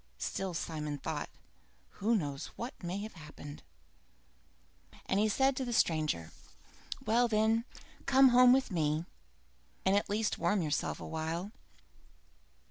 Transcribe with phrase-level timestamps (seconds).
[0.17, 1.29] Still Simon thought,
[1.99, 3.61] "Who knows what may have happened?"
[5.05, 6.31] And he said to the stranger:
[7.05, 7.65] "Well then,
[8.07, 9.05] come home with me,
[9.85, 11.51] and at least warm yourself awhile."